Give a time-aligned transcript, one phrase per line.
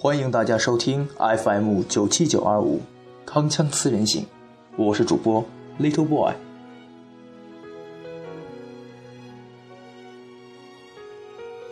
[0.00, 2.80] 欢迎大家收听 FM 九七九二五，
[3.26, 4.24] 铿锵四人行，
[4.76, 5.44] 我是主播
[5.80, 6.34] Little Boy。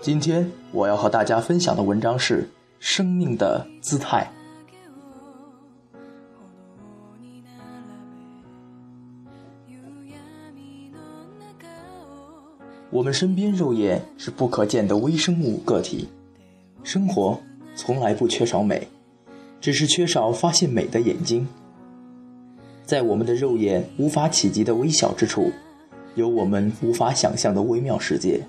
[0.00, 2.42] 今天我要和大家分享的文章是
[2.80, 4.28] 《生命的姿态》。
[12.90, 16.08] 我们身边肉眼是不可见的微生物个体，
[16.82, 17.38] 生活。
[17.76, 18.88] 从来不缺少美，
[19.60, 21.46] 只是缺少发现美的眼睛。
[22.84, 25.52] 在我们的肉眼无法企及的微小之处，
[26.14, 28.40] 有我们无法想象的微妙世界。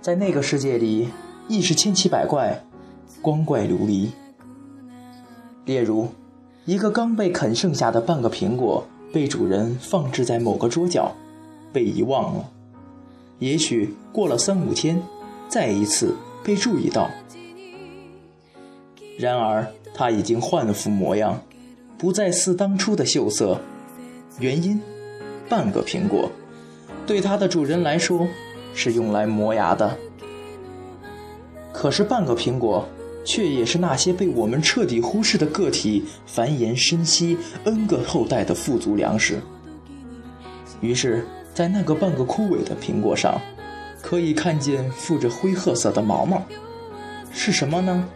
[0.00, 1.08] 在那个世界里，
[1.48, 2.64] 亦是千奇百怪，
[3.22, 4.10] 光怪陆离。
[5.64, 6.08] 例如，
[6.64, 11.14] 一个刚被啃剩下的半个苹果，被主人放置在某个桌角，
[11.72, 12.50] 被遗忘了。
[13.38, 15.02] 也许过了三五天，
[15.48, 16.16] 再一次。
[16.46, 17.10] 被注意到，
[19.18, 21.42] 然而他已经换了副模样，
[21.98, 23.60] 不再似当初的秀色。
[24.38, 24.80] 原因，
[25.48, 26.30] 半个苹果，
[27.04, 28.28] 对它的主人来说
[28.74, 29.98] 是用来磨牙的。
[31.72, 32.86] 可是半个苹果，
[33.24, 39.40] 却也是那些被我们彻底忽视的个体繁衍生息 N 个后代的富足粮食。
[40.80, 43.40] 于是，在那个半个枯萎的苹果上。
[44.06, 46.40] 可以看见附着灰褐色的毛毛，
[47.32, 48.08] 是什么呢？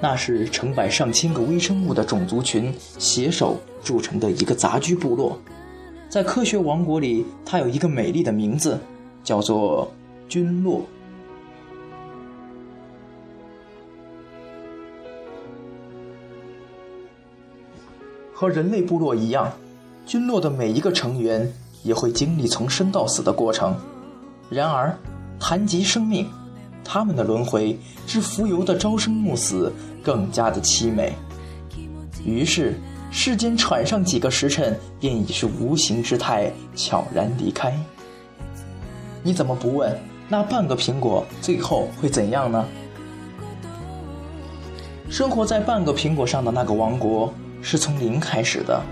[0.00, 5.38] 那是成百上千个微生物的种族群携手铸成的一个杂居部落。
[6.08, 8.80] 在科学王国里，它有一个美丽的名字，
[9.22, 9.92] 叫做
[10.30, 10.80] 菌落。
[18.32, 19.52] 和人类部落一样，
[20.06, 23.76] 菌落的每一个成员也会经历从生到死的过程。
[24.52, 24.94] 然而，
[25.40, 26.28] 谈及生命，
[26.84, 31.14] 他们的轮回之浮游的朝生暮死更加的凄美。
[32.22, 32.78] 于是，
[33.10, 37.74] 世间喘上几个时辰，便已是无形之态悄然离开。
[39.22, 39.98] 你怎么不问
[40.28, 42.62] 那半个苹果最后会怎样呢？
[45.08, 47.32] 生活在半个苹果上的那个王国
[47.62, 48.82] 是从零开始的，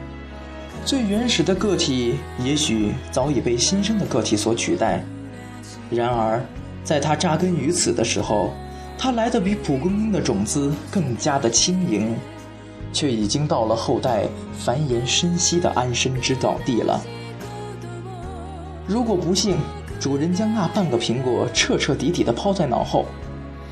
[0.86, 5.04] 最原始的个体也许早已被新生的个体所取代。
[5.90, 6.40] 然而，
[6.84, 8.52] 在它扎根于此的时候，
[8.96, 12.14] 它来的比蒲公英的种子更加的轻盈，
[12.92, 14.24] 却已经到了后代
[14.56, 17.00] 繁衍生息的安身之岛地了。
[18.86, 19.56] 如果不幸
[19.98, 23.04] 主人将那半个苹果彻彻底底的抛在脑后，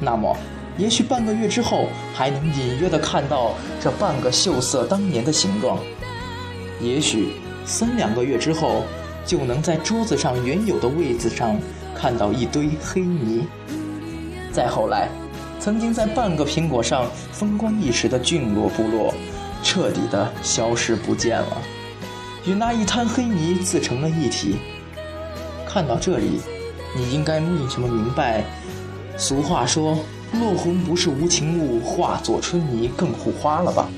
[0.01, 0.37] 那么，
[0.77, 5.79] 也许半个月之后还能隐约的看到这半个秀色当年的形状；
[6.81, 8.83] 也许三两个月之后，
[9.25, 11.57] 就能在桌子上原有的位子上。
[11.99, 13.45] 看到一堆黑泥。
[14.53, 15.09] 再后来，
[15.59, 19.13] 曾经在半个苹果上风光一时的菌落部落，
[19.65, 21.59] 彻底的消失不见了，
[22.47, 24.59] 与那一滩黑泥自成了一体。
[25.67, 26.41] 看到这里，
[26.97, 28.45] 你应该为什么明白？
[29.17, 29.99] 俗话说
[30.39, 33.89] ：“落红不是无情物，化作春泥更护花”了吧？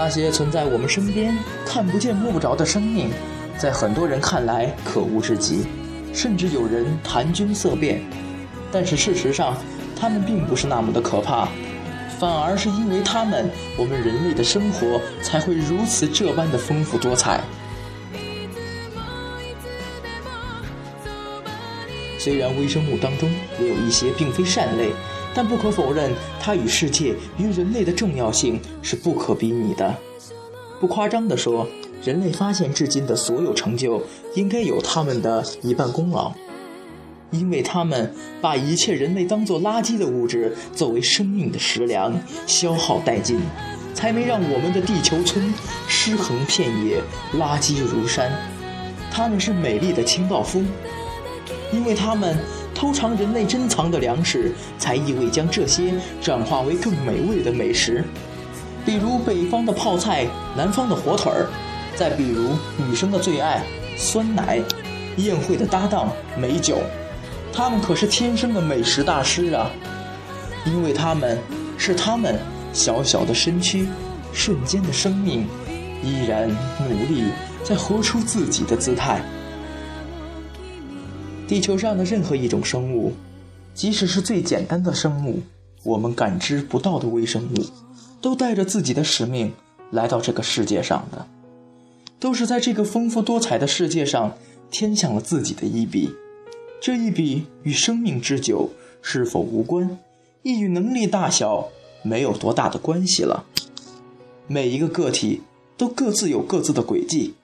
[0.00, 1.36] 那些存在我们身边、
[1.66, 3.10] 看不见摸不着的生命，
[3.58, 5.66] 在很多人看来可恶至极，
[6.14, 8.00] 甚至有人谈菌色变。
[8.70, 9.56] 但是事实上，
[9.98, 11.48] 他们并不是那么的可怕，
[12.16, 17.40] 反而是因为他们，我们人类的生活才会如此这般的丰富多彩。
[22.20, 23.28] 虽然微生物当中
[23.60, 24.92] 也有一些并非善类。
[25.38, 26.10] 但不可否认，
[26.40, 29.94] 它与世界、与人类的重要性是不可比拟的。
[30.80, 31.64] 不夸张地说，
[32.02, 34.02] 人类发现至今的所有成就，
[34.34, 36.32] 应该有他们的一半功劳，
[37.30, 43.38] 因为他们把一切人类当作垃圾的物质作为生命的食粮消耗殆尽，
[43.94, 45.54] 才没让我们的地球村
[45.86, 47.00] 尸横遍野，
[47.38, 48.28] 垃圾如山。
[49.08, 50.64] 他们是美丽的清道夫，
[51.72, 52.36] 因为他们。
[52.78, 55.92] 偷尝人类珍藏的粮食，才意味将这些
[56.22, 58.04] 转化为更美味的美食，
[58.86, 61.48] 比如北方的泡菜，南方的火腿儿，
[61.96, 63.64] 再比如女生的最爱
[63.96, 64.62] 酸奶，
[65.16, 66.78] 宴会的搭档美酒，
[67.52, 69.68] 他们可是天生的美食大师啊！
[70.64, 71.36] 因为他们
[71.76, 72.38] 是他们
[72.72, 73.88] 小小的身躯，
[74.32, 75.48] 瞬间的生命，
[76.00, 76.48] 依然
[76.88, 77.24] 努力
[77.64, 79.20] 在活出自己的姿态。
[81.48, 83.14] 地球上的任何一种生物，
[83.74, 85.40] 即使是最简单的生物，
[85.82, 87.64] 我们感知不到的微生物，
[88.20, 89.50] 都带着自己的使命
[89.90, 91.26] 来到这个世界上的，
[92.20, 94.36] 都是在这个丰富多彩的世界上
[94.70, 96.10] 添上了自己的一笔。
[96.82, 98.70] 这一笔与生命之久
[99.00, 99.98] 是否无关，
[100.42, 101.70] 亦与能力大小
[102.02, 103.46] 没有多大的关系了。
[104.46, 105.40] 每一个个体
[105.78, 107.34] 都各自有各自的轨迹，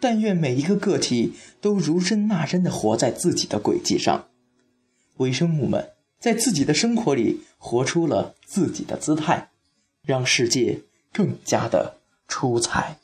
[0.00, 4.28] 但愿每一个个体都如真那真的活在自己的轨迹上。
[5.16, 5.90] 微生物们
[6.20, 9.50] 在自己的生活里活出了自己的姿态，
[10.04, 11.96] 让世界更加的
[12.28, 12.98] 出彩。